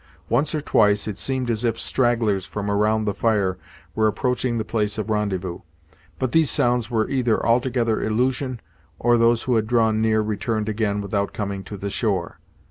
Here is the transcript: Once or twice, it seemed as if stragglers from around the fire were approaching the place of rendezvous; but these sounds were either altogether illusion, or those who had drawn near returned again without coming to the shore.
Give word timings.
Once 0.29 0.55
or 0.55 0.61
twice, 0.61 1.07
it 1.07 1.19
seemed 1.19 1.47
as 1.51 1.63
if 1.63 1.79
stragglers 1.79 2.43
from 2.43 2.71
around 2.71 3.05
the 3.05 3.13
fire 3.13 3.59
were 3.93 4.07
approaching 4.07 4.57
the 4.57 4.65
place 4.65 4.97
of 4.97 5.11
rendezvous; 5.11 5.59
but 6.17 6.31
these 6.31 6.49
sounds 6.49 6.89
were 6.89 7.07
either 7.07 7.45
altogether 7.45 8.01
illusion, 8.01 8.59
or 8.97 9.15
those 9.15 9.43
who 9.43 9.53
had 9.57 9.67
drawn 9.67 10.01
near 10.01 10.19
returned 10.23 10.67
again 10.67 11.01
without 11.01 11.33
coming 11.33 11.63
to 11.63 11.77
the 11.77 11.91
shore. 11.91 12.39